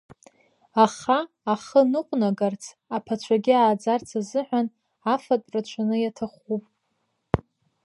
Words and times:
Аха 0.83 1.17
ахы 1.53 1.81
ныҟәнагарц, 1.91 2.63
аԥацәагьы 2.95 3.53
ааӡарц 3.57 4.09
азыҳәан 4.19 4.67
афатә 5.13 5.49
рацәаны 5.53 5.95
иаҭахуп. 5.99 6.63